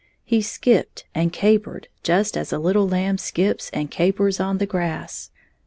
[0.23, 5.29] He skipped and capered just as a little lamb skips and capers on the grass.